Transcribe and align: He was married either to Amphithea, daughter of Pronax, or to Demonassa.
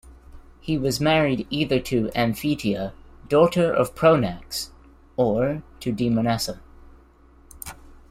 He 0.59 0.79
was 0.79 0.99
married 0.99 1.45
either 1.51 1.79
to 1.81 2.07
Amphithea, 2.15 2.91
daughter 3.29 3.71
of 3.71 3.93
Pronax, 3.93 4.69
or 5.15 5.61
to 5.79 5.93
Demonassa. 5.93 6.57